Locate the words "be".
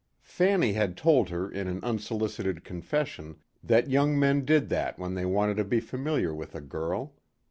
5.63-5.79